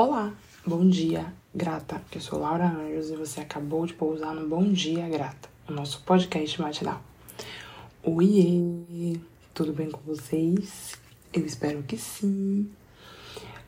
Olá, 0.00 0.32
bom 0.64 0.88
dia, 0.88 1.34
grata. 1.52 2.00
Eu 2.14 2.20
sou 2.20 2.38
Laura 2.38 2.68
Anjos 2.68 3.10
e 3.10 3.16
você 3.16 3.40
acabou 3.40 3.84
de 3.84 3.94
pousar 3.94 4.32
no 4.32 4.48
Bom 4.48 4.72
Dia 4.72 5.08
Grata, 5.08 5.48
o 5.68 5.72
nosso 5.72 6.02
podcast 6.02 6.62
matinal. 6.62 7.02
Oiê, 8.04 9.18
tudo 9.52 9.72
bem 9.72 9.90
com 9.90 9.98
vocês? 10.06 10.94
Eu 11.32 11.44
espero 11.44 11.82
que 11.82 11.96
sim. 11.96 12.70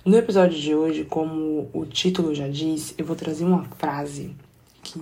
No 0.04 0.16
episódio 0.16 0.56
de 0.56 0.72
hoje, 0.72 1.04
como 1.04 1.68
o 1.72 1.84
título 1.84 2.32
já 2.32 2.46
diz, 2.46 2.94
eu 2.96 3.04
vou 3.04 3.16
trazer 3.16 3.44
uma 3.44 3.64
frase 3.64 4.32
que 4.84 5.00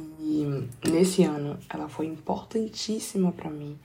nesse 0.90 1.24
ano 1.24 1.58
ela 1.68 1.90
foi 1.90 2.06
importantíssima 2.06 3.32
para 3.32 3.50
mim 3.50 3.78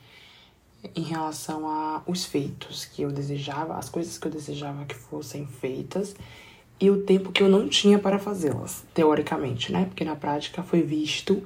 em 0.96 1.04
relação 1.04 1.68
aos 1.68 2.24
feitos 2.24 2.86
que 2.86 3.02
eu 3.02 3.12
desejava, 3.12 3.76
as 3.76 3.90
coisas 3.90 4.18
que 4.18 4.28
eu 4.28 4.32
desejava 4.32 4.86
que 4.86 4.96
fossem 4.96 5.46
feitas 5.46 6.16
e 6.84 6.92
o 6.92 6.98
tempo 6.98 7.32
que 7.32 7.42
eu 7.42 7.48
não 7.48 7.70
tinha 7.70 7.98
para 7.98 8.20
fazê-las, 8.20 8.84
teoricamente, 8.94 9.72
né? 9.72 9.86
Porque 9.86 10.04
na 10.04 10.18
prática 10.18 10.62
foi 10.62 10.82
visto 10.82 11.42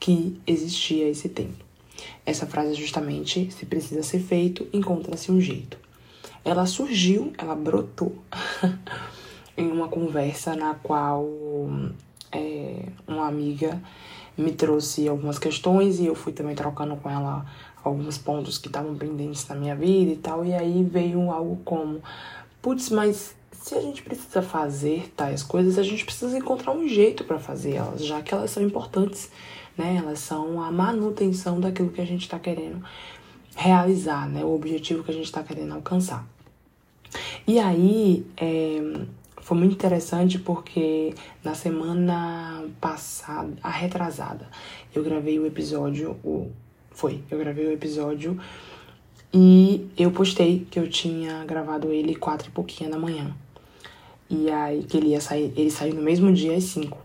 que 0.00 0.36
existia 0.44 1.08
esse 1.08 1.28
tempo. 1.28 1.64
Essa 2.26 2.44
frase 2.44 2.74
justamente: 2.74 3.52
se 3.52 3.66
precisa 3.66 4.02
ser 4.02 4.18
feito, 4.18 4.66
encontra-se 4.72 5.30
um 5.30 5.40
jeito. 5.40 5.78
Ela 6.44 6.66
surgiu, 6.66 7.32
ela 7.38 7.54
brotou 7.54 8.16
em 9.56 9.70
uma 9.70 9.86
conversa 9.86 10.56
na 10.56 10.74
qual 10.74 11.24
é, 12.32 12.82
uma 13.06 13.28
amiga 13.28 13.80
me 14.36 14.50
trouxe 14.50 15.06
algumas 15.06 15.38
questões 15.38 16.00
e 16.00 16.06
eu 16.06 16.16
fui 16.16 16.32
também 16.32 16.56
trocando 16.56 16.96
com 16.96 17.08
ela 17.08 17.46
alguns 17.84 18.18
pontos 18.18 18.58
que 18.58 18.66
estavam 18.66 18.96
pendentes 18.96 19.46
na 19.46 19.54
minha 19.54 19.76
vida 19.76 20.10
e 20.10 20.16
tal. 20.16 20.44
E 20.44 20.52
aí 20.52 20.82
veio 20.82 21.30
algo 21.30 21.60
como: 21.64 22.02
putz, 22.60 22.90
mas 22.90 23.38
se 23.60 23.74
a 23.74 23.80
gente 23.80 24.02
precisa 24.02 24.40
fazer 24.40 25.12
tais 25.14 25.42
coisas, 25.42 25.78
a 25.78 25.82
gente 25.82 26.04
precisa 26.04 26.36
encontrar 26.36 26.72
um 26.72 26.88
jeito 26.88 27.24
para 27.24 27.38
fazer 27.38 27.74
elas, 27.74 28.04
já 28.04 28.22
que 28.22 28.32
elas 28.32 28.50
são 28.50 28.62
importantes, 28.62 29.30
né? 29.76 29.96
Elas 29.96 30.18
são 30.18 30.62
a 30.62 30.72
manutenção 30.72 31.60
daquilo 31.60 31.90
que 31.90 32.00
a 32.00 32.06
gente 32.06 32.22
está 32.22 32.38
querendo 32.38 32.82
realizar, 33.54 34.26
né? 34.28 34.42
O 34.42 34.54
objetivo 34.54 35.04
que 35.04 35.10
a 35.10 35.14
gente 35.14 35.26
está 35.26 35.42
querendo 35.42 35.74
alcançar. 35.74 36.26
E 37.46 37.58
aí, 37.58 38.26
é, 38.36 38.80
foi 39.42 39.58
muito 39.58 39.74
interessante 39.74 40.38
porque 40.38 41.14
na 41.44 41.54
semana 41.54 42.64
passada, 42.80 43.52
a 43.62 43.68
retrasada, 43.68 44.48
eu 44.94 45.04
gravei 45.04 45.38
o 45.38 45.46
episódio, 45.46 46.12
o, 46.24 46.50
foi, 46.90 47.22
eu 47.30 47.38
gravei 47.38 47.66
o 47.66 47.72
episódio 47.72 48.40
e 49.34 49.86
eu 49.98 50.10
postei 50.10 50.66
que 50.70 50.78
eu 50.78 50.88
tinha 50.88 51.44
gravado 51.44 51.92
ele 51.92 52.14
quatro 52.14 52.48
e 52.48 52.50
pouquinho 52.50 52.90
da 52.90 52.98
manhã. 52.98 53.34
E 54.30 54.48
aí 54.48 54.84
que 54.84 54.96
ele 54.96 55.08
ia 55.08 55.20
sair, 55.20 55.52
ele 55.56 55.72
saiu 55.72 55.92
no 55.92 56.02
mesmo 56.02 56.32
dia 56.32 56.56
às 56.56 56.62
5. 56.62 56.96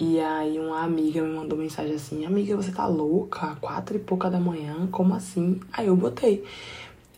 E 0.00 0.18
aí 0.18 0.58
uma 0.58 0.80
amiga 0.80 1.20
me 1.22 1.32
mandou 1.36 1.58
mensagem 1.58 1.94
assim, 1.94 2.24
amiga, 2.24 2.56
você 2.56 2.72
tá 2.72 2.86
louca? 2.86 3.54
Quatro 3.60 3.96
e 3.96 4.00
pouca 4.00 4.30
da 4.30 4.40
manhã, 4.40 4.88
como 4.90 5.14
assim? 5.14 5.60
Aí 5.70 5.88
eu 5.88 5.94
botei. 5.94 6.42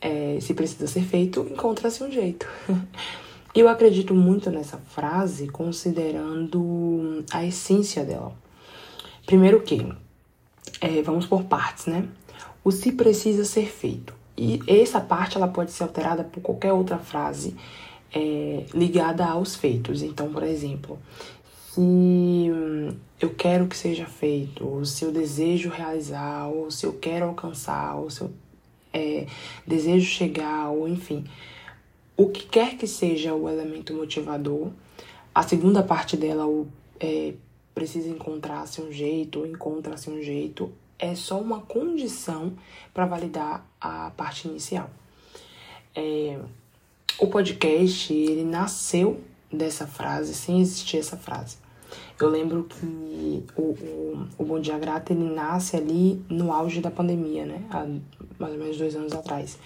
É, 0.01 0.37
se 0.41 0.53
precisa 0.53 0.89
ser 0.89 1.03
feito, 1.03 1.47
encontra-se 1.49 2.03
um 2.03 2.11
jeito. 2.11 2.47
eu 3.55 3.69
acredito 3.69 4.13
muito 4.15 4.51
nessa 4.51 4.79
frase, 4.79 5.47
considerando 5.47 7.25
a 7.31 7.45
essência 7.45 8.05
dela. 8.05 8.33
Primeiro 9.25 9.63
que, 9.63 9.91
é, 10.81 11.01
vamos 11.03 11.25
por 11.25 11.45
partes, 11.45 11.87
né? 11.87 12.07
O 12.65 12.73
se 12.73 12.91
precisa 12.91 13.45
ser 13.45 13.71
feito. 13.71 14.13
E 14.37 14.61
essa 14.67 15.01
parte 15.01 15.37
ela 15.37 15.47
pode 15.47 15.71
ser 15.71 15.85
alterada 15.85 16.25
por 16.25 16.43
qualquer 16.43 16.73
outra 16.73 16.99
frase 16.99 17.57
é, 18.15 18.65
ligada 18.73 19.27
aos 19.27 19.57
feitos. 19.57 20.03
Então, 20.03 20.33
por 20.33 20.43
exemplo, 20.45 20.99
se 21.73 22.49
eu 23.21 23.35
quero 23.35 23.67
que 23.67 23.77
seja 23.77 24.07
feito, 24.07 24.67
ou 24.67 24.85
se 24.85 25.05
eu 25.05 25.11
desejo 25.11 25.69
realizar, 25.69 26.47
ou 26.49 26.71
se 26.71 26.87
eu 26.87 26.93
quero 26.93 27.27
alcançar, 27.27 27.97
ou 27.97 28.09
se 28.09 28.21
eu 28.21 28.33
é, 28.93 29.27
desejo 29.67 30.07
chegar, 30.07 30.71
ou 30.71 30.89
enfim, 30.89 31.25
o 32.17 32.29
que 32.29 32.47
quer 32.47 32.77
que 32.77 32.87
seja 32.87 33.35
o 33.35 33.49
elemento 33.49 33.93
motivador, 33.93 34.71
a 35.35 35.43
segunda 35.43 35.83
parte 35.83 36.17
dela, 36.17 36.47
o 36.47 36.69
é, 37.01 37.35
precisa 37.75 38.09
encontrar-se 38.09 38.81
um 38.81 38.93
jeito, 38.93 39.41
ou 39.41 39.47
encontra-se 39.47 40.09
um 40.09 40.23
jeito, 40.23 40.73
é 40.97 41.17
só 41.17 41.41
uma 41.41 41.61
condição 41.61 42.53
para 42.95 43.05
validar 43.05 43.69
a 43.81 44.11
parte 44.11 44.47
inicial. 44.47 44.89
É, 45.93 46.39
o 47.19 47.27
podcast, 47.27 48.13
ele 48.13 48.45
nasceu 48.45 49.21
dessa 49.53 49.87
frase, 49.87 50.35
sem 50.35 50.61
existir 50.61 50.99
essa 50.99 51.17
frase. 51.17 51.57
Eu 52.21 52.29
lembro 52.29 52.65
que 52.65 53.45
o, 53.57 53.63
o, 53.63 54.27
o 54.39 54.45
Bom 54.45 54.61
Dia 54.61 54.79
Grata, 54.79 55.13
ele 55.13 55.25
nasce 55.25 55.77
ali 55.77 56.25
no 56.29 56.53
auge 56.53 56.81
da 56.81 56.91
pandemia, 56.91 57.45
né? 57.45 57.63
Há 57.71 57.87
mais 58.39 58.53
ou 58.53 58.59
menos 58.59 58.77
dois 58.77 58.97
anos 58.97 59.13
atrás. 59.13 59.59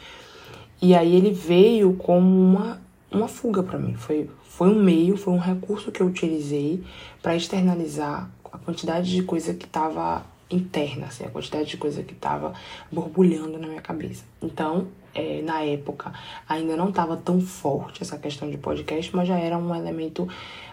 E 0.81 0.95
aí 0.95 1.15
ele 1.15 1.33
veio 1.33 1.95
como 1.95 2.27
uma, 2.27 2.81
uma 3.11 3.29
fuga 3.29 3.63
para 3.63 3.79
mim. 3.79 3.95
Foi, 3.95 4.31
foi 4.45 4.69
um 4.69 4.83
meio, 4.83 5.17
foi 5.17 5.33
um 5.33 5.39
recurso 5.39 5.91
que 5.91 6.01
eu 6.01 6.07
utilizei 6.07 6.83
para 7.23 7.37
externalizar 7.37 8.31
a 8.45 8.59
quantidade 8.59 9.11
de 9.11 9.23
coisa 9.23 9.55
que 9.55 9.67
estava 9.67 10.25
interna, 10.51 11.07
assim, 11.07 11.25
a 11.25 11.31
quantidade 11.31 11.69
de 11.69 11.77
coisa 11.77 12.03
que 12.03 12.15
estava 12.15 12.55
borbulhando 12.91 13.59
na 13.59 13.67
minha 13.67 13.83
cabeça. 13.83 14.25
Então, 14.43 14.89
é, 15.15 15.43
na 15.43 15.63
época, 15.63 16.13
ainda 16.49 16.77
não 16.77 16.89
estava 16.89 17.17
tão 17.17 17.41
forte 17.41 18.03
essa 18.03 18.19
questão 18.19 18.51
de 18.51 18.57
podcast, 18.59 19.15
mas 19.15 19.29
já 19.29 19.39
era 19.39 19.59
um 19.59 19.75
elemento 19.75 20.29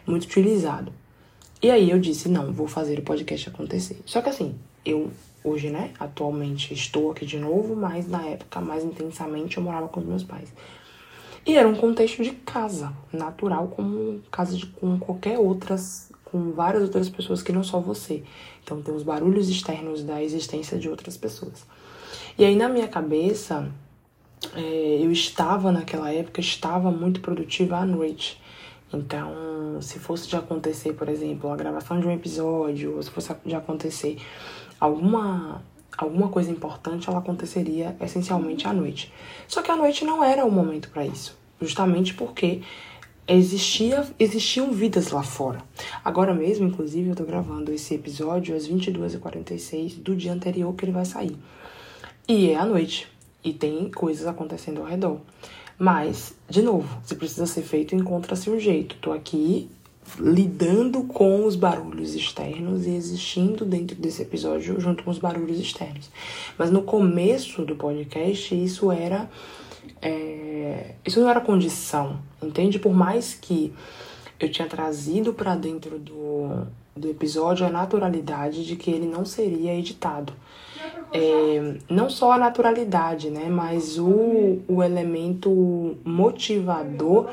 muito 0.05 0.23
utilizado. 0.23 0.93
E 1.61 1.71
aí 1.71 1.89
eu 1.89 1.99
disse, 1.99 2.29
não, 2.29 2.51
vou 2.53 2.67
fazer 2.67 2.99
o 2.99 3.01
podcast 3.01 3.49
acontecer. 3.49 3.99
Só 4.05 4.21
que 4.21 4.29
assim, 4.29 4.55
eu 4.85 5.11
hoje, 5.43 5.69
né, 5.69 5.91
atualmente 5.99 6.73
estou 6.73 7.11
aqui 7.11 7.25
de 7.25 7.37
novo, 7.37 7.75
mas 7.75 8.07
na 8.09 8.23
época, 8.23 8.59
mais 8.59 8.83
intensamente, 8.83 9.57
eu 9.57 9.63
morava 9.63 9.87
com 9.87 9.99
os 9.99 10.05
meus 10.05 10.23
pais. 10.23 10.51
E 11.45 11.55
era 11.55 11.67
um 11.67 11.75
contexto 11.75 12.23
de 12.23 12.31
casa, 12.31 12.91
natural, 13.13 13.67
como 13.67 14.19
casa 14.31 14.57
de 14.57 14.65
com 14.65 14.97
qualquer 14.97 15.37
outras 15.37 16.11
com 16.35 16.51
várias 16.51 16.83
outras 16.83 17.07
pessoas 17.07 17.41
que 17.41 17.53
não 17.53 17.63
só 17.63 17.79
você. 17.79 18.21
Então 18.61 18.81
tem 18.81 18.93
os 18.93 19.03
barulhos 19.03 19.47
externos 19.47 20.03
da 20.03 20.21
existência 20.21 20.77
de 20.77 20.89
outras 20.89 21.15
pessoas. 21.15 21.65
E 22.37 22.43
aí 22.43 22.57
na 22.57 22.67
minha 22.67 22.89
cabeça, 22.89 23.71
é, 24.53 24.99
eu 25.01 25.09
estava 25.13 25.71
naquela 25.71 26.11
época, 26.11 26.41
estava 26.41 26.91
muito 26.91 27.21
produtiva 27.21 27.77
à 27.77 27.85
noite. 27.85 28.41
Então, 28.93 29.79
se 29.81 29.97
fosse 29.97 30.27
de 30.27 30.35
acontecer, 30.35 30.91
por 30.93 31.07
exemplo, 31.07 31.49
a 31.49 31.55
gravação 31.55 32.01
de 32.01 32.05
um 32.05 32.11
episódio, 32.11 32.97
ou 32.97 33.03
se 33.03 33.09
fosse 33.09 33.33
de 33.45 33.55
acontecer 33.55 34.17
alguma 34.77 35.63
alguma 35.97 36.27
coisa 36.27 36.51
importante, 36.51 37.09
ela 37.09 37.19
aconteceria 37.19 37.95
essencialmente 38.01 38.67
à 38.67 38.73
noite. 38.73 39.13
Só 39.47 39.61
que 39.61 39.71
a 39.71 39.77
noite 39.77 40.03
não 40.03 40.21
era 40.21 40.43
o 40.43 40.51
momento 40.51 40.89
para 40.89 41.05
isso, 41.05 41.37
justamente 41.61 42.13
porque 42.13 42.61
existia, 43.27 44.05
existiam 44.19 44.71
vidas 44.71 45.11
lá 45.11 45.23
fora. 45.23 45.63
Agora 46.03 46.33
mesmo, 46.33 46.67
inclusive, 46.67 47.09
eu 47.09 47.15
tô 47.15 47.23
gravando 47.23 47.71
esse 47.71 47.95
episódio 47.95 48.55
às 48.55 48.67
22h46 48.67 49.95
do 50.01 50.15
dia 50.15 50.33
anterior 50.33 50.73
que 50.73 50.85
ele 50.85 50.91
vai 50.91 51.05
sair. 51.05 51.35
E 52.27 52.49
é 52.49 52.55
à 52.55 52.65
noite. 52.65 53.07
E 53.43 53.53
tem 53.53 53.89
coisas 53.91 54.25
acontecendo 54.25 54.81
ao 54.81 54.87
redor. 54.87 55.19
Mas, 55.77 56.33
de 56.49 56.61
novo, 56.61 56.87
se 57.03 57.15
precisa 57.15 57.45
ser 57.45 57.61
feito, 57.61 57.95
encontra-se 57.95 58.49
um 58.49 58.59
jeito. 58.59 58.95
Tô 59.01 59.11
aqui 59.11 59.69
lidando 60.19 61.03
com 61.03 61.45
os 61.45 61.55
barulhos 61.55 62.13
externos 62.13 62.85
e 62.85 62.91
existindo 62.91 63.65
dentro 63.65 63.95
desse 63.95 64.21
episódio 64.21 64.79
junto 64.79 65.03
com 65.03 65.11
os 65.11 65.17
barulhos 65.17 65.59
externos. 65.59 66.09
Mas 66.57 66.71
no 66.71 66.83
começo 66.83 67.65
do 67.65 67.75
podcast, 67.75 68.55
isso 68.55 68.91
era 68.91 69.29
é, 70.01 70.95
isso 71.05 71.19
não 71.19 71.29
era 71.29 71.41
condição, 71.41 72.19
entende? 72.41 72.79
Por 72.79 72.93
mais 72.93 73.33
que 73.33 73.73
eu 74.39 74.49
tinha 74.49 74.67
trazido 74.67 75.33
para 75.33 75.55
dentro 75.55 75.97
do, 75.97 76.67
do 76.95 77.09
episódio 77.09 77.65
a 77.65 77.69
naturalidade 77.69 78.65
de 78.65 78.75
que 78.75 78.91
ele 78.91 79.07
não 79.07 79.25
seria 79.25 79.73
editado. 79.73 80.33
É, 81.13 81.77
não 81.89 82.09
só 82.09 82.33
a 82.33 82.37
naturalidade, 82.37 83.29
né? 83.29 83.47
Mas 83.49 83.97
o, 83.97 84.59
o 84.67 84.83
elemento 84.83 85.97
motivador 86.03 87.29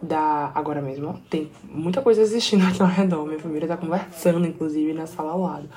da. 0.00 0.50
Agora 0.54 0.82
mesmo, 0.82 1.20
tem 1.30 1.50
muita 1.64 2.02
coisa 2.02 2.20
existindo 2.20 2.64
aqui 2.68 2.82
ao 2.82 2.88
redor. 2.88 3.24
Minha 3.24 3.38
família 3.38 3.66
tá 3.66 3.76
conversando, 3.76 4.46
inclusive, 4.46 4.92
na 4.92 5.06
sala 5.06 5.32
ao 5.32 5.40
lado. 5.40 5.68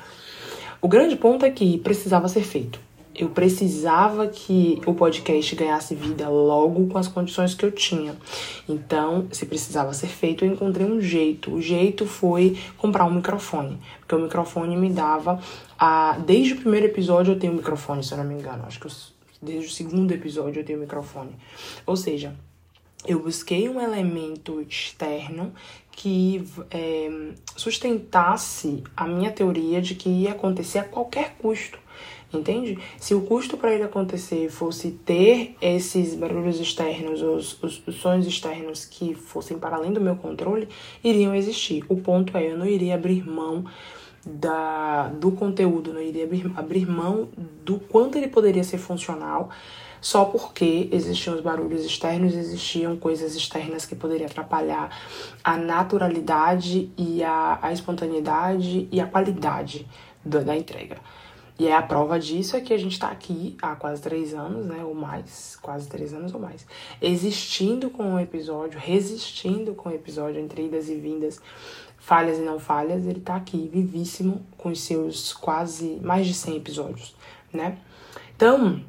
O 0.81 0.87
grande 0.87 1.15
ponto 1.15 1.45
é 1.45 1.49
que 1.49 1.77
precisava 1.77 2.27
ser 2.27 2.43
feito 2.43 2.79
eu 3.17 3.29
precisava 3.29 4.27
que 4.27 4.81
o 4.85 4.93
podcast 4.93 5.55
ganhasse 5.55 5.95
vida 5.95 6.27
logo 6.27 6.87
com 6.87 6.97
as 6.97 7.07
condições 7.07 7.53
que 7.53 7.65
eu 7.65 7.71
tinha. 7.71 8.15
Então, 8.67 9.27
se 9.31 9.45
precisava 9.45 9.93
ser 9.93 10.07
feito, 10.07 10.43
eu 10.43 10.51
encontrei 10.51 10.85
um 10.85 10.99
jeito. 10.99 11.53
O 11.53 11.61
jeito 11.61 12.05
foi 12.05 12.57
comprar 12.77 13.05
um 13.05 13.13
microfone, 13.13 13.79
porque 13.99 14.15
o 14.15 14.19
microfone 14.19 14.75
me 14.75 14.89
dava 14.89 15.41
a 15.79 16.17
desde 16.25 16.53
o 16.53 16.57
primeiro 16.57 16.87
episódio 16.87 17.33
eu 17.33 17.39
tenho 17.39 17.53
um 17.53 17.57
microfone, 17.57 18.03
se 18.03 18.13
eu 18.13 18.17
não 18.17 18.25
me 18.25 18.33
engano. 18.33 18.63
Acho 18.67 18.79
que 18.79 18.87
eu, 18.87 18.91
desde 19.41 19.67
o 19.67 19.71
segundo 19.71 20.11
episódio 20.11 20.59
eu 20.59 20.65
tenho 20.65 20.79
um 20.79 20.81
microfone. 20.81 21.31
Ou 21.85 21.95
seja, 21.95 22.35
eu 23.07 23.19
busquei 23.19 23.69
um 23.69 23.79
elemento 23.79 24.61
externo 24.61 25.53
que 25.91 26.45
é, 26.69 27.31
sustentasse 27.55 28.83
a 28.97 29.07
minha 29.07 29.31
teoria 29.31 29.81
de 29.81 29.95
que 29.95 30.09
ia 30.09 30.31
acontecer 30.31 30.79
a 30.79 30.83
qualquer 30.83 31.35
custo. 31.37 31.84
Entende? 32.37 32.77
Se 32.97 33.13
o 33.13 33.21
custo 33.21 33.57
para 33.57 33.73
ele 33.73 33.83
acontecer 33.83 34.49
fosse 34.49 34.91
ter 34.91 35.55
esses 35.61 36.15
barulhos 36.15 36.59
externos, 36.59 37.21
os, 37.21 37.61
os, 37.63 37.87
os 37.87 37.95
sons 37.95 38.25
externos 38.25 38.85
que 38.85 39.13
fossem 39.13 39.57
para 39.57 39.75
além 39.75 39.91
do 39.91 40.01
meu 40.01 40.15
controle, 40.15 40.67
iriam 41.03 41.33
existir. 41.33 41.83
O 41.89 41.97
ponto 41.97 42.37
é, 42.37 42.51
eu 42.51 42.57
não 42.57 42.65
iria 42.65 42.95
abrir 42.95 43.27
mão 43.27 43.65
da, 44.25 45.07
do 45.09 45.31
conteúdo, 45.31 45.93
não 45.93 46.01
iria 46.01 46.23
abrir, 46.23 46.51
abrir 46.55 46.89
mão 46.89 47.29
do 47.63 47.79
quanto 47.79 48.17
ele 48.17 48.27
poderia 48.27 48.63
ser 48.63 48.77
funcional 48.77 49.49
só 50.05 50.23
porque 50.25 50.87
existiam 50.91 51.33
os 51.33 51.41
barulhos 51.41 51.83
externos, 51.83 52.35
existiam 52.35 52.95
coisas 52.95 53.33
externas 53.35 53.87
que 53.87 53.95
poderiam 53.95 54.27
atrapalhar 54.27 54.95
a 55.43 55.57
naturalidade 55.57 56.91
e 56.95 57.23
a, 57.23 57.57
a 57.59 57.73
espontaneidade 57.73 58.87
e 58.91 59.01
a 59.01 59.07
qualidade 59.07 59.87
do, 60.23 60.45
da 60.45 60.55
entrega. 60.55 60.97
E 61.57 61.67
é 61.67 61.75
a 61.75 61.81
prova 61.81 62.19
disso 62.19 62.57
é 62.57 62.61
que 62.61 62.73
a 62.73 62.77
gente 62.77 62.93
está 62.93 63.07
aqui 63.07 63.55
há 63.61 63.75
quase 63.75 64.01
três 64.01 64.33
anos, 64.33 64.65
né? 64.65 64.83
Ou 64.83 64.93
mais, 64.93 65.57
quase 65.61 65.87
três 65.87 66.13
anos 66.13 66.33
ou 66.33 66.39
mais. 66.39 66.65
Existindo 67.01 67.89
com 67.89 68.15
o 68.15 68.19
episódio, 68.19 68.79
resistindo 68.79 69.73
com 69.73 69.89
o 69.89 69.93
episódio, 69.93 70.41
entre 70.41 70.65
idas 70.65 70.89
e 70.89 70.95
vindas, 70.95 71.39
falhas 71.97 72.37
e 72.37 72.41
não 72.41 72.59
falhas, 72.59 73.05
ele 73.05 73.19
está 73.19 73.35
aqui, 73.35 73.69
vivíssimo, 73.71 74.45
com 74.57 74.69
os 74.69 74.81
seus 74.81 75.31
quase 75.31 75.99
mais 76.03 76.27
de 76.27 76.33
100 76.33 76.57
episódios, 76.57 77.15
né? 77.53 77.77
Então, 78.35 78.81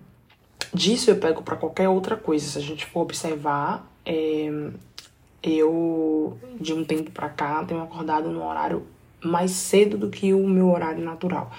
Disso 0.76 1.10
eu 1.10 1.16
pego 1.16 1.42
para 1.42 1.56
qualquer 1.56 1.88
outra 1.88 2.16
coisa. 2.16 2.46
Se 2.46 2.58
a 2.58 2.60
gente 2.60 2.84
for 2.84 3.00
observar, 3.00 3.90
é, 4.04 4.70
eu 5.42 6.38
de 6.60 6.74
um 6.74 6.84
tempo 6.84 7.10
para 7.10 7.30
cá 7.30 7.64
tenho 7.64 7.82
acordado 7.82 8.28
no 8.28 8.46
horário 8.46 8.86
mais 9.24 9.50
cedo 9.50 9.96
do 9.96 10.10
que 10.10 10.32
o 10.32 10.46
meu 10.46 10.70
horário 10.70 11.04
natural. 11.04 11.50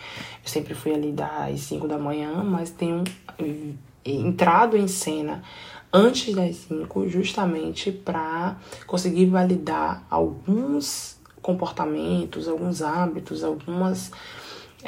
Eu 0.44 0.50
sempre 0.50 0.74
fui 0.74 0.94
ali 0.94 1.12
das 1.12 1.60
5 1.62 1.88
da 1.88 1.98
manhã, 1.98 2.44
mas 2.44 2.70
tenho 2.70 3.04
eh, 3.40 3.74
entrado 4.06 4.78
em 4.78 4.88
cena 4.88 5.44
antes 5.92 6.34
das 6.34 6.56
5 6.56 7.08
justamente 7.08 7.92
para 7.92 8.58
conseguir 8.86 9.26
validar 9.28 10.06
alguns 10.10 11.18
comportamentos, 11.42 12.48
alguns 12.48 12.82
hábitos, 12.82 13.44
algumas 13.44 14.12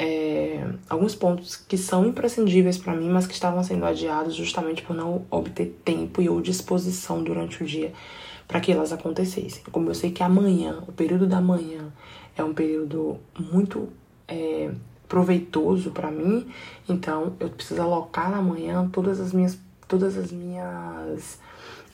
é, 0.02 0.66
alguns 0.88 1.14
pontos 1.14 1.56
que 1.56 1.76
são 1.76 2.06
imprescindíveis 2.06 2.78
para 2.78 2.94
mim, 2.94 3.10
mas 3.10 3.26
que 3.26 3.34
estavam 3.34 3.62
sendo 3.62 3.84
adiados 3.84 4.34
justamente 4.34 4.80
por 4.80 4.96
não 4.96 5.26
obter 5.30 5.78
tempo 5.84 6.22
e 6.22 6.28
ou 6.28 6.40
disposição 6.40 7.22
durante 7.22 7.62
o 7.62 7.66
dia 7.66 7.92
para 8.48 8.60
que 8.60 8.72
elas 8.72 8.94
acontecessem. 8.94 9.62
Como 9.70 9.90
eu 9.90 9.94
sei 9.94 10.10
que 10.10 10.22
amanhã, 10.22 10.82
o 10.88 10.92
período 10.92 11.26
da 11.26 11.38
manhã, 11.38 11.92
é 12.34 12.42
um 12.42 12.54
período 12.54 13.18
muito 13.38 13.90
é, 14.26 14.70
proveitoso 15.06 15.90
para 15.90 16.10
mim, 16.10 16.48
então 16.88 17.34
eu 17.38 17.50
preciso 17.50 17.82
alocar 17.82 18.30
na 18.30 18.40
manhã 18.40 18.88
todas 18.90 19.20
as 19.20 19.34
minhas 19.34 19.58
todas 19.86 20.16
as 20.16 20.32
minhas 20.32 21.38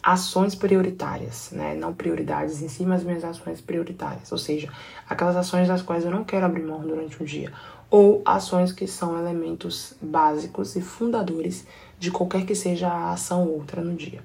ações 0.07 0.55
prioritárias, 0.55 1.51
né? 1.51 1.75
Não 1.75 1.93
prioridades 1.93 2.63
em 2.63 2.69
si, 2.69 2.85
mas 2.85 3.03
minhas 3.03 3.25
ações 3.25 3.61
prioritárias. 3.61 4.31
Ou 4.31 4.39
seja, 4.39 4.69
aquelas 5.09 5.35
ações 5.35 5.67
das 5.67 5.83
quais 5.83 6.05
eu 6.05 6.13
não 6.13 6.23
quero 6.23 6.47
abrir 6.47 6.63
mão 6.63 6.81
durante 6.81 7.21
o 7.21 7.27
dia. 7.27 7.53
Ou 7.91 8.23
ações 8.25 8.73
que 8.73 8.87
são 8.87 9.19
elementos 9.19 9.95
básicos 10.01 10.77
e 10.77 10.81
fundadores 10.81 11.67
de 11.99 12.11
qualquer 12.11 12.45
que 12.45 12.55
seja 12.55 12.89
a 12.89 13.13
ação 13.13 13.49
outra 13.49 13.81
no 13.81 13.95
dia. 13.95 14.23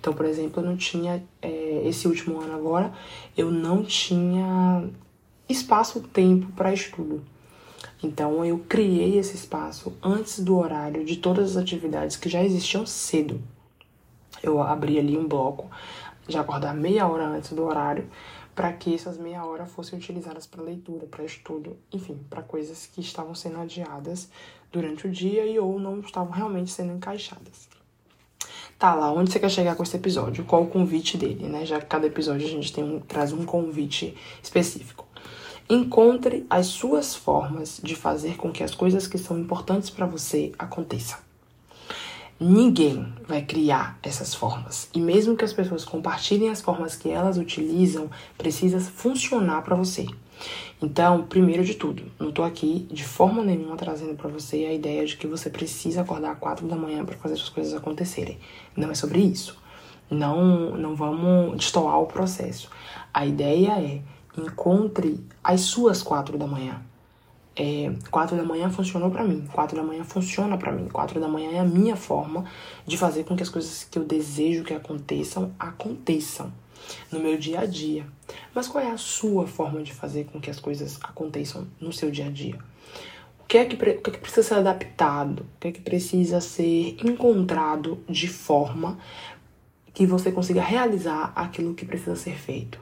Então, 0.00 0.12
por 0.12 0.26
exemplo, 0.26 0.62
eu 0.62 0.66
não 0.66 0.76
tinha, 0.76 1.22
é, 1.40 1.82
esse 1.84 2.08
último 2.08 2.40
ano 2.40 2.54
agora, 2.54 2.92
eu 3.36 3.50
não 3.50 3.82
tinha 3.82 4.84
espaço-tempo 5.48 6.50
para 6.52 6.72
estudo. 6.72 7.22
Então, 8.02 8.44
eu 8.44 8.58
criei 8.68 9.18
esse 9.18 9.36
espaço 9.36 9.92
antes 10.02 10.40
do 10.40 10.58
horário 10.58 11.04
de 11.04 11.16
todas 11.16 11.50
as 11.50 11.62
atividades 11.62 12.16
que 12.16 12.28
já 12.28 12.42
existiam 12.42 12.84
cedo 12.84 13.40
eu 14.42 14.60
abri 14.60 14.98
ali 14.98 15.16
um 15.16 15.26
bloco 15.26 15.70
de 16.26 16.36
acordar 16.36 16.74
meia 16.74 17.06
hora 17.06 17.26
antes 17.26 17.52
do 17.52 17.64
horário 17.64 18.08
para 18.62 18.72
que 18.74 18.94
essas 18.94 19.18
meia 19.18 19.44
hora 19.44 19.66
fossem 19.66 19.98
utilizadas 19.98 20.46
para 20.46 20.62
leitura, 20.62 21.04
para 21.06 21.24
estudo, 21.24 21.76
enfim, 21.92 22.16
para 22.30 22.42
coisas 22.42 22.86
que 22.86 23.00
estavam 23.00 23.34
sendo 23.34 23.58
adiadas 23.58 24.28
durante 24.70 25.08
o 25.08 25.10
dia 25.10 25.44
e 25.44 25.58
ou 25.58 25.80
não 25.80 25.98
estavam 25.98 26.30
realmente 26.30 26.70
sendo 26.70 26.92
encaixadas. 26.92 27.68
Tá 28.78 28.94
lá, 28.94 29.10
onde 29.10 29.32
você 29.32 29.40
quer 29.40 29.50
chegar 29.50 29.74
com 29.74 29.82
esse 29.82 29.96
episódio? 29.96 30.44
Qual 30.44 30.62
o 30.62 30.68
convite 30.68 31.18
dele, 31.18 31.48
né? 31.48 31.66
Já 31.66 31.80
que 31.80 31.86
cada 31.86 32.06
episódio 32.06 32.46
a 32.46 32.50
gente 32.50 32.72
tem 32.72 32.84
um, 32.84 33.00
traz 33.00 33.32
um 33.32 33.44
convite 33.44 34.16
específico. 34.40 35.08
Encontre 35.68 36.46
as 36.48 36.66
suas 36.66 37.16
formas 37.16 37.80
de 37.82 37.96
fazer 37.96 38.36
com 38.36 38.52
que 38.52 38.62
as 38.62 38.76
coisas 38.76 39.08
que 39.08 39.18
são 39.18 39.36
importantes 39.40 39.90
para 39.90 40.06
você 40.06 40.52
aconteçam. 40.56 41.18
Ninguém 42.44 43.06
vai 43.24 43.40
criar 43.42 43.96
essas 44.02 44.34
formas. 44.34 44.88
E 44.92 45.00
mesmo 45.00 45.36
que 45.36 45.44
as 45.44 45.52
pessoas 45.52 45.84
compartilhem 45.84 46.50
as 46.50 46.60
formas 46.60 46.96
que 46.96 47.08
elas 47.08 47.38
utilizam, 47.38 48.10
precisa 48.36 48.80
funcionar 48.80 49.62
para 49.62 49.76
você. 49.76 50.08
Então, 50.82 51.22
primeiro 51.22 51.64
de 51.64 51.74
tudo, 51.74 52.02
não 52.18 52.30
estou 52.30 52.44
aqui 52.44 52.88
de 52.90 53.04
forma 53.04 53.44
nenhuma 53.44 53.76
trazendo 53.76 54.16
para 54.16 54.28
você 54.28 54.64
a 54.64 54.72
ideia 54.72 55.06
de 55.06 55.16
que 55.16 55.28
você 55.28 55.48
precisa 55.48 56.00
acordar 56.00 56.32
às 56.32 56.38
quatro 56.40 56.66
da 56.66 56.74
manhã 56.74 57.04
para 57.04 57.16
fazer 57.16 57.34
as 57.34 57.48
coisas 57.48 57.74
acontecerem. 57.74 58.36
Não 58.76 58.90
é 58.90 58.94
sobre 58.96 59.20
isso. 59.20 59.56
Não, 60.10 60.76
não 60.76 60.96
vamos 60.96 61.56
destoar 61.56 62.00
o 62.00 62.06
processo. 62.06 62.68
A 63.14 63.24
ideia 63.24 63.70
é 63.80 64.02
encontre 64.36 65.24
as 65.44 65.60
suas 65.60 66.02
quatro 66.02 66.36
da 66.36 66.48
manhã. 66.48 66.82
É, 67.54 67.92
quatro 68.10 68.34
da 68.34 68.42
manhã 68.42 68.70
funcionou 68.70 69.10
para 69.10 69.24
mim, 69.24 69.46
quatro 69.52 69.76
da 69.76 69.82
manhã 69.82 70.04
funciona 70.04 70.56
para 70.56 70.72
mim, 70.72 70.88
quatro 70.88 71.20
da 71.20 71.28
manhã 71.28 71.50
é 71.52 71.58
a 71.58 71.64
minha 71.64 71.96
forma 71.96 72.46
de 72.86 72.96
fazer 72.96 73.24
com 73.24 73.36
que 73.36 73.42
as 73.42 73.50
coisas 73.50 73.84
que 73.84 73.98
eu 73.98 74.04
desejo 74.04 74.64
que 74.64 74.72
aconteçam 74.72 75.52
aconteçam 75.58 76.50
no 77.10 77.20
meu 77.20 77.36
dia 77.36 77.60
a 77.60 77.66
dia. 77.66 78.06
Mas 78.54 78.68
qual 78.68 78.82
é 78.82 78.90
a 78.90 78.96
sua 78.96 79.46
forma 79.46 79.82
de 79.82 79.92
fazer 79.92 80.24
com 80.24 80.40
que 80.40 80.50
as 80.50 80.58
coisas 80.58 80.98
aconteçam 81.02 81.66
no 81.80 81.92
seu 81.92 82.10
dia 82.10 82.26
a 82.26 82.30
dia? 82.30 82.58
O 83.40 83.44
que 83.46 83.58
é 83.58 83.64
que, 83.66 83.74
o 83.74 83.78
que, 83.78 84.10
é 84.10 84.12
que 84.12 84.18
precisa 84.18 84.42
ser 84.42 84.54
adaptado? 84.54 85.40
O 85.40 85.60
que 85.60 85.68
é 85.68 85.72
que 85.72 85.80
precisa 85.80 86.40
ser 86.40 86.96
encontrado 87.04 88.02
de 88.08 88.28
forma 88.28 88.98
que 89.92 90.06
você 90.06 90.32
consiga 90.32 90.62
realizar 90.62 91.32
aquilo 91.36 91.74
que 91.74 91.84
precisa 91.84 92.16
ser 92.16 92.34
feito, 92.34 92.80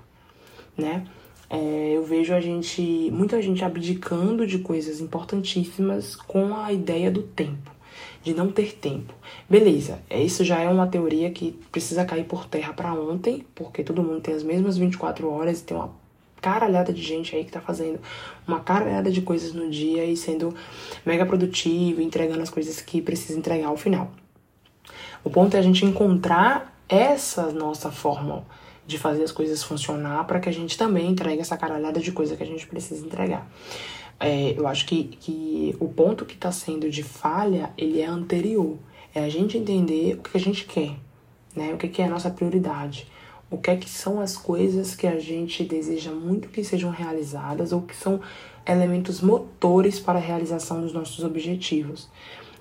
né? 0.79 1.05
É, 1.53 1.93
eu 1.97 2.05
vejo 2.05 2.33
a 2.33 2.41
gente, 2.41 3.11
muita 3.11 3.43
gente 3.43 3.65
abdicando 3.65 4.47
de 4.47 4.61
coisas 4.61 5.01
importantíssimas 5.01 6.15
com 6.15 6.55
a 6.55 6.73
ideia 6.73 7.11
do 7.11 7.25
tempo, 7.25 7.73
de 8.23 8.33
não 8.33 8.53
ter 8.53 8.77
tempo. 8.77 9.13
Beleza, 9.49 9.99
isso 10.09 10.45
já 10.45 10.61
é 10.61 10.69
uma 10.69 10.87
teoria 10.87 11.29
que 11.33 11.59
precisa 11.73 12.05
cair 12.05 12.25
por 12.25 12.47
terra 12.47 12.73
para 12.73 12.95
ontem, 12.95 13.45
porque 13.53 13.83
todo 13.83 14.01
mundo 14.01 14.21
tem 14.21 14.33
as 14.33 14.45
mesmas 14.45 14.79
24 14.79 15.29
horas 15.29 15.59
e 15.61 15.65
tem 15.65 15.77
uma 15.77 15.91
caralhada 16.41 16.93
de 16.93 17.03
gente 17.03 17.35
aí 17.35 17.45
que 17.45 17.51
tá 17.51 17.61
fazendo 17.61 18.01
uma 18.47 18.61
caralhada 18.61 19.11
de 19.11 19.21
coisas 19.21 19.53
no 19.53 19.69
dia 19.69 20.05
e 20.05 20.17
sendo 20.17 20.55
mega 21.05 21.27
produtivo, 21.27 22.01
entregando 22.01 22.43
as 22.43 22.49
coisas 22.49 22.81
que 22.81 23.03
precisa 23.03 23.37
entregar 23.37 23.67
ao 23.67 23.77
final. 23.77 24.13
O 25.25 25.29
ponto 25.29 25.57
é 25.57 25.59
a 25.59 25.63
gente 25.63 25.85
encontrar 25.85 26.81
essa 26.89 27.51
nossa 27.53 27.91
forma 27.91 28.45
de 28.91 28.99
fazer 28.99 29.23
as 29.23 29.33
coisas 29.33 29.63
funcionar 29.63 30.27
para 30.27 30.41
que 30.41 30.49
a 30.49 30.53
gente 30.53 30.77
também 30.77 31.11
entregue 31.11 31.41
essa 31.41 31.57
caralhada 31.57 32.01
de 32.01 32.13
coisa 32.13 32.37
que 32.37 32.43
a 32.43 32.47
gente 32.47 32.67
precisa 32.67 33.07
entregar. 33.07 33.49
É, 34.19 34.55
eu 34.59 34.67
acho 34.67 34.85
que, 34.85 35.05
que 35.05 35.75
o 35.81 35.89
ponto 35.89 36.27
que 36.27 36.35
está 36.35 36.53
sendo 36.53 36.91
de 36.91 37.03
falha, 37.03 37.73
ele 37.79 38.01
é 38.01 38.07
anterior. 38.07 38.77
É 39.15 39.25
a 39.25 39.29
gente 39.29 39.57
entender 39.57 40.15
o 40.15 40.23
que 40.23 40.37
a 40.37 40.41
gente 40.41 40.65
quer, 40.65 40.97
né? 41.57 41.73
O 41.73 41.79
que 41.79 42.03
é 42.03 42.05
a 42.05 42.09
nossa 42.09 42.31
prioridade. 42.31 43.07
O 43.51 43.57
que 43.57 43.71
é 43.71 43.77
que 43.77 43.89
são 43.89 44.21
as 44.21 44.37
coisas 44.37 44.95
que 44.95 45.07
a 45.07 45.19
gente 45.19 45.65
deseja 45.65 46.13
muito 46.13 46.49
que 46.49 46.63
sejam 46.63 46.91
realizadas 46.91 47.73
ou 47.73 47.83
que 47.83 47.97
são 47.97 48.21
elementos 48.67 49.21
motores 49.21 49.99
para 49.99 50.19
a 50.19 50.23
realização 50.23 50.81
dos 50.81 50.93
nossos 50.93 51.25
objetivos. 51.25 52.09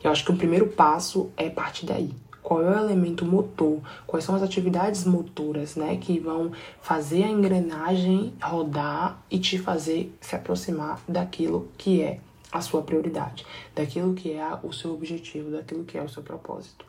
Eu 0.04 0.12
acho 0.12 0.24
que 0.24 0.32
o 0.32 0.38
primeiro 0.38 0.68
passo 0.68 1.30
é 1.36 1.50
partir 1.50 1.86
daí 1.86 2.12
qual 2.50 2.64
é 2.64 2.68
o 2.68 2.80
elemento 2.80 3.24
motor, 3.24 3.80
quais 4.08 4.26
são 4.26 4.34
as 4.34 4.42
atividades 4.42 5.06
motoras, 5.06 5.76
né, 5.76 5.98
que 5.98 6.20
vão 6.20 6.52
fazer 6.82 7.24
a 7.24 7.28
engrenagem 7.28 8.34
rodar 8.42 9.22
e 9.30 9.38
te 9.38 9.60
fazer 9.60 10.12
se 10.20 10.36
aproximar 10.36 11.00
daquilo 11.08 11.70
que 11.78 12.02
é 12.02 12.20
a 12.52 12.60
sua 12.60 12.82
prioridade, 12.82 13.46
daquilo 13.76 14.16
que 14.16 14.34
é 14.34 14.58
o 14.64 14.74
seu 14.74 14.96
objetivo, 14.96 15.52
daquilo 15.52 15.84
que 15.84 15.96
é 15.96 16.02
o 16.02 16.10
seu 16.10 16.24
propósito. 16.24 16.88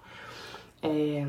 É, 0.83 1.27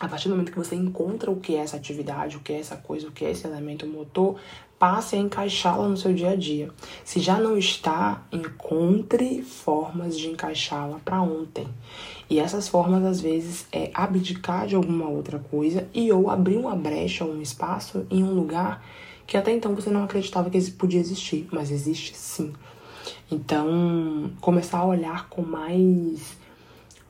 a 0.00 0.08
partir 0.08 0.28
do 0.28 0.34
momento 0.34 0.52
que 0.52 0.58
você 0.58 0.74
encontra 0.74 1.30
o 1.30 1.36
que 1.36 1.54
é 1.54 1.58
essa 1.58 1.76
atividade, 1.76 2.36
o 2.36 2.40
que 2.40 2.52
é 2.52 2.58
essa 2.58 2.76
coisa, 2.76 3.08
o 3.08 3.12
que 3.12 3.24
é 3.24 3.30
esse 3.30 3.46
elemento 3.46 3.86
motor, 3.86 4.36
passe 4.78 5.14
a 5.14 5.18
encaixá-la 5.18 5.86
no 5.86 5.96
seu 5.96 6.12
dia 6.12 6.30
a 6.30 6.36
dia. 6.36 6.68
Se 7.04 7.20
já 7.20 7.38
não 7.38 7.56
está, 7.56 8.22
encontre 8.32 9.42
formas 9.42 10.18
de 10.18 10.28
encaixá-la 10.28 10.98
para 11.04 11.22
ontem. 11.22 11.68
E 12.28 12.40
essas 12.40 12.66
formas, 12.66 13.04
às 13.04 13.20
vezes, 13.20 13.66
é 13.70 13.90
abdicar 13.94 14.66
de 14.66 14.74
alguma 14.74 15.08
outra 15.08 15.38
coisa 15.38 15.86
e 15.94 16.10
ou 16.10 16.28
abrir 16.28 16.56
uma 16.56 16.74
brecha, 16.74 17.24
um 17.24 17.40
espaço 17.40 18.04
em 18.10 18.24
um 18.24 18.34
lugar 18.34 18.84
que 19.24 19.36
até 19.36 19.52
então 19.52 19.74
você 19.74 19.88
não 19.88 20.02
acreditava 20.02 20.50
que 20.50 20.70
podia 20.72 20.98
existir, 20.98 21.48
mas 21.52 21.70
existe 21.70 22.16
sim. 22.16 22.52
Então, 23.30 24.30
começar 24.40 24.78
a 24.78 24.86
olhar 24.86 25.28
com 25.28 25.42
mais 25.42 26.36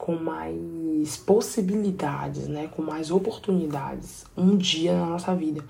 com 0.02 0.16
mais 0.16 1.16
possibilidades, 1.16 2.48
né, 2.48 2.66
com 2.66 2.82
mais 2.82 3.12
oportunidades 3.12 4.24
um 4.36 4.56
dia 4.56 4.98
na 4.98 5.06
nossa 5.06 5.32
vida. 5.32 5.64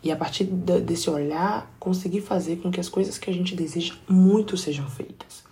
E 0.00 0.12
a 0.12 0.16
partir 0.16 0.44
desse 0.44 1.10
olhar, 1.10 1.74
conseguir 1.80 2.20
fazer 2.20 2.58
com 2.58 2.70
que 2.70 2.78
as 2.78 2.88
coisas 2.88 3.18
que 3.18 3.28
a 3.28 3.34
gente 3.34 3.56
deseja 3.56 3.94
muito 4.08 4.56
sejam 4.56 4.88
feitas. 4.88 5.42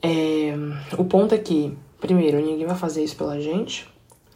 É, 0.00 0.54
o 0.96 1.04
ponto 1.04 1.34
é 1.34 1.38
que, 1.38 1.76
primeiro, 2.00 2.38
ninguém 2.38 2.64
vai 2.64 2.76
fazer 2.76 3.02
isso 3.02 3.16
pela 3.16 3.40
gente. 3.40 3.88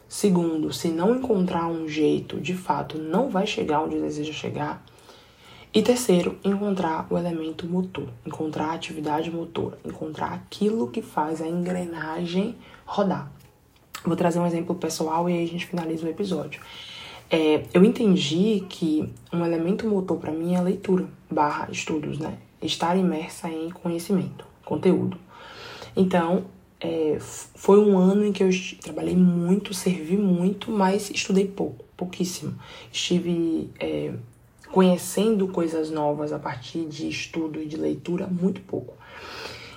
Segundo, 0.09 0.73
se 0.73 0.89
não 0.89 1.15
encontrar 1.15 1.67
um 1.67 1.87
jeito, 1.87 2.41
de 2.41 2.53
fato, 2.53 2.97
não 2.97 3.29
vai 3.29 3.47
chegar 3.47 3.81
onde 3.81 3.97
deseja 4.01 4.33
chegar. 4.33 4.85
E 5.73 5.81
terceiro, 5.81 6.37
encontrar 6.43 7.07
o 7.09 7.17
elemento 7.17 7.65
motor, 7.65 8.07
encontrar 8.23 8.67
a 8.67 8.73
atividade 8.73 9.31
motora, 9.31 9.79
encontrar 9.83 10.31
aquilo 10.31 10.89
que 10.89 11.01
faz 11.01 11.41
a 11.41 11.47
engrenagem 11.47 12.55
rodar. 12.85 13.31
Vou 14.05 14.15
trazer 14.15 14.37
um 14.37 14.45
exemplo 14.45 14.75
pessoal 14.75 15.27
e 15.27 15.33
aí 15.33 15.43
a 15.43 15.47
gente 15.47 15.65
finaliza 15.65 16.05
o 16.05 16.09
episódio. 16.09 16.61
É, 17.27 17.63
eu 17.73 17.83
entendi 17.83 18.63
que 18.69 19.11
um 19.33 19.43
elemento 19.43 19.87
motor 19.87 20.19
para 20.19 20.31
mim 20.31 20.53
é 20.53 20.57
a 20.57 20.61
leitura 20.61 21.07
barra 21.27 21.67
estudos, 21.71 22.19
né? 22.19 22.37
Estar 22.61 22.95
imersa 22.95 23.49
em 23.49 23.71
conhecimento, 23.71 24.45
conteúdo. 24.63 25.17
Então, 25.95 26.45
é, 26.79 27.17
foi 27.19 27.79
um 27.79 27.97
ano 27.97 28.23
em 28.23 28.31
que 28.31 28.43
eu 28.43 28.49
trabalhei 28.79 29.15
muito, 29.15 29.73
servi 29.73 30.17
muito, 30.17 30.69
mas 30.69 31.09
estudei 31.09 31.47
pouco, 31.47 31.83
pouquíssimo. 31.97 32.53
Estive 32.91 33.71
é, 33.79 34.13
conhecendo 34.73 35.47
coisas 35.47 35.91
novas 35.91 36.33
a 36.33 36.39
partir 36.39 36.85
de 36.85 37.07
estudo 37.07 37.61
e 37.61 37.65
de 37.67 37.77
leitura 37.77 38.25
muito 38.25 38.59
pouco. 38.61 38.95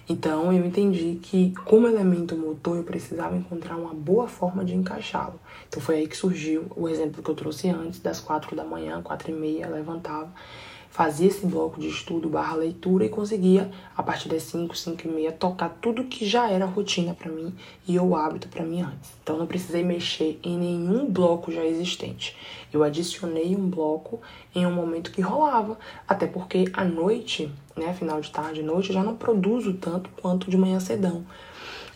Então 0.09 0.51
eu 0.51 0.65
entendi 0.65 1.19
que, 1.23 1.53
como 1.67 1.87
elemento 1.87 2.35
motor, 2.35 2.79
eu 2.79 2.83
precisava 2.83 3.37
encontrar 3.37 3.77
uma 3.77 3.93
boa 3.93 4.27
forma 4.27 4.65
de 4.65 4.75
encaixá-lo. 4.75 5.39
Então 5.69 5.83
foi 5.83 5.97
aí 5.97 6.09
que 6.09 6.17
surgiu 6.17 6.65
o 6.75 6.89
exemplo 6.89 7.23
que 7.23 7.29
eu 7.29 7.35
trouxe 7.35 7.69
antes, 7.69 8.01
das 8.01 8.21
quatro 8.21 8.57
da 8.57 8.65
manhã, 8.65 9.03
quatro 9.03 9.31
e 9.31 9.35
meia, 9.35 9.69
levantava 9.69 10.33
fazia 10.97 11.29
esse 11.29 11.45
bloco 11.45 11.79
de 11.79 11.89
estudo 11.89 12.27
barra 12.27 12.57
leitura 12.57 13.05
e 13.05 13.11
conseguia, 13.11 13.71
a 13.95 14.03
partir 14.03 14.31
das 14.31 14.45
5, 14.45 14.75
5 14.75 15.07
e 15.07 15.11
meia, 15.11 15.31
tocar 15.31 15.69
tudo 15.79 16.05
que 16.05 16.27
já 16.27 16.49
era 16.51 16.65
rotina 16.65 17.13
para 17.13 17.31
mim 17.31 17.55
e 17.87 17.99
o 17.99 18.17
hábito 18.17 18.49
para 18.49 18.65
mim 18.65 18.81
antes. 18.81 19.11
Então 19.23 19.37
não 19.37 19.47
precisei 19.47 19.85
mexer 19.85 20.41
em 20.43 20.57
nenhum 20.57 21.05
bloco 21.05 21.53
já 21.53 21.63
existente. 21.63 22.35
Eu 22.73 22.83
adicionei 22.83 23.55
um 23.55 23.69
bloco 23.69 24.23
em 24.55 24.65
um 24.65 24.73
momento 24.73 25.11
que 25.11 25.21
rolava, 25.21 25.79
até 26.09 26.27
porque 26.27 26.65
à 26.73 26.83
noite, 26.83 27.53
né, 27.77 27.93
final 27.93 28.19
de 28.19 28.31
tarde, 28.31 28.63
noite, 28.63 28.89
eu 28.89 28.95
já 28.95 29.03
não 29.03 29.17
produzo 29.17 29.75
tanto 29.75 30.09
quanto 30.23 30.51
de 30.51 30.57
manhã 30.57 30.81
cedão. 30.81 31.27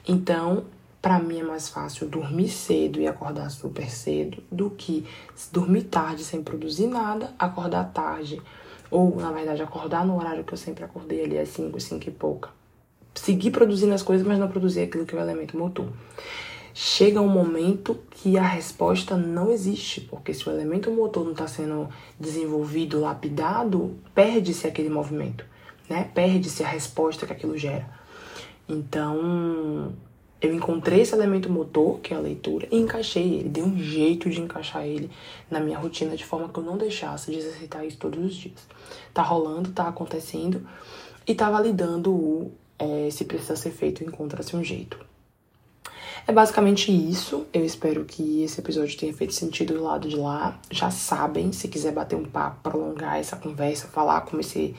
Então, 0.07 0.65
para 1.01 1.19
mim 1.19 1.41
é 1.41 1.43
mais 1.43 1.71
fácil 1.71 2.07
dormir 2.07 2.51
cedo 2.51 3.01
e 3.01 3.09
acordar 3.09 3.49
super 3.49 3.89
cedo 3.89 4.43
do 4.53 4.69
que 4.69 5.07
dormir 5.51 5.85
tarde 5.85 6.23
sem 6.23 6.43
produzir 6.43 6.87
nada, 6.87 7.33
acordar 7.39 7.85
tarde 7.95 8.43
ou, 8.91 9.17
na 9.17 9.31
verdade, 9.31 9.63
acordar 9.63 10.05
no 10.05 10.17
horário 10.19 10.45
que 10.45 10.53
eu 10.53 10.59
sempre 10.59 10.85
acordei 10.85 11.25
ali 11.25 11.39
às 11.39 11.49
5, 11.51 11.79
5 11.79 12.09
e 12.09 12.11
pouca. 12.11 12.51
Seguir 13.15 13.51
produzindo 13.51 13.95
as 13.95 14.03
coisas, 14.03 14.27
mas 14.27 14.39
não 14.39 14.49
produzir 14.49 14.83
aquilo 14.83 15.05
que 15.05 15.15
é 15.15 15.19
o 15.19 15.23
elemento 15.23 15.57
motor. 15.57 15.89
Chega 16.73 17.21
um 17.21 17.29
momento 17.29 17.99
que 18.11 18.39
a 18.39 18.43
resposta 18.43 19.17
não 19.17 19.51
existe, 19.51 20.01
porque 20.03 20.33
se 20.33 20.49
o 20.49 20.53
elemento 20.53 20.91
motor 20.91 21.25
não 21.25 21.33
está 21.33 21.47
sendo 21.47 21.89
desenvolvido, 22.19 23.01
lapidado, 23.01 23.97
perde-se 24.15 24.67
aquele 24.67 24.89
movimento, 24.89 25.45
né? 25.89 26.09
Perde-se 26.15 26.63
a 26.63 26.69
resposta 26.69 27.27
que 27.27 27.33
aquilo 27.33 27.59
gera. 27.59 27.89
Então, 28.69 29.93
eu 30.41 30.55
encontrei 30.55 31.03
esse 31.03 31.15
elemento 31.15 31.51
motor, 31.51 32.01
que 32.01 32.15
é 32.15 32.17
a 32.17 32.21
leitura, 32.21 32.67
e 32.71 32.77
encaixei 32.79 33.35
ele. 33.35 33.49
Dei 33.49 33.63
um 33.63 33.79
jeito 33.79 34.31
de 34.31 34.41
encaixar 34.41 34.87
ele 34.87 35.11
na 35.51 35.61
minha 35.61 35.79
rotina 35.79 36.17
de 36.17 36.25
forma 36.25 36.49
que 36.49 36.59
eu 36.59 36.65
não 36.65 36.79
deixasse 36.79 37.31
de 37.31 37.39
exercitar 37.39 37.85
isso 37.85 37.99
todos 37.99 38.25
os 38.25 38.35
dias. 38.35 38.67
Tá 39.13 39.23
rolando, 39.23 39.73
tá 39.73 39.89
acontecendo 39.89 40.67
e 41.27 41.35
tá 41.35 41.51
validando 41.51 42.13
o 42.13 42.53
é, 42.79 43.11
se 43.11 43.27
precisa 43.27 43.57
ser 43.57 43.71
feito, 43.71 44.03
encontra-se 44.03 44.57
um 44.57 44.65
jeito. 44.65 44.99
É 46.31 46.33
basicamente 46.33 46.93
isso. 46.93 47.45
Eu 47.53 47.65
espero 47.65 48.05
que 48.05 48.45
esse 48.45 48.61
episódio 48.61 48.97
tenha 48.97 49.13
feito 49.13 49.35
sentido 49.35 49.75
do 49.75 49.83
lado 49.83 50.09
de 50.09 50.15
lá. 50.15 50.57
Já 50.71 50.89
sabem, 50.89 51.51
se 51.51 51.67
quiser 51.67 51.91
bater 51.91 52.15
um 52.15 52.25
papo, 52.25 52.61
prolongar 52.63 53.19
essa 53.19 53.35
conversa, 53.35 53.89
falar 53.89 54.21
como 54.21 54.41
esse 54.41 54.77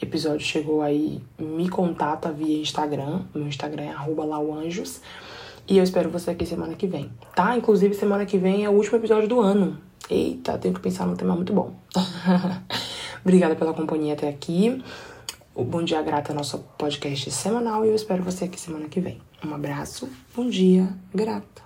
episódio 0.00 0.46
chegou 0.46 0.80
aí, 0.80 1.20
me 1.38 1.68
contata 1.68 2.32
via 2.32 2.58
Instagram. 2.58 3.20
Meu 3.34 3.46
Instagram 3.46 3.82
é 3.82 4.24
lauanjos. 4.24 5.02
E 5.68 5.76
eu 5.76 5.84
espero 5.84 6.08
você 6.08 6.30
aqui 6.30 6.46
semana 6.46 6.72
que 6.74 6.86
vem, 6.86 7.12
tá? 7.36 7.54
Inclusive, 7.54 7.92
semana 7.92 8.24
que 8.24 8.38
vem 8.38 8.64
é 8.64 8.70
o 8.70 8.72
último 8.72 8.96
episódio 8.96 9.28
do 9.28 9.40
ano. 9.40 9.76
Eita, 10.08 10.56
tenho 10.56 10.72
que 10.72 10.80
pensar 10.80 11.04
num 11.04 11.16
tema 11.16 11.36
muito 11.36 11.52
bom. 11.52 11.74
Obrigada 13.22 13.54
pela 13.54 13.74
companhia 13.74 14.14
até 14.14 14.26
aqui. 14.26 14.82
O 15.56 15.62
Bom 15.62 15.84
Dia 15.84 16.02
Grata 16.02 16.32
é 16.32 16.34
nosso 16.34 16.58
podcast 16.76 17.30
semanal 17.30 17.84
e 17.84 17.88
eu 17.88 17.94
espero 17.94 18.24
você 18.24 18.46
aqui 18.46 18.58
semana 18.58 18.88
que 18.88 19.00
vem. 19.00 19.20
Um 19.44 19.54
abraço, 19.54 20.08
bom 20.34 20.48
dia, 20.50 20.88
grata. 21.14 21.63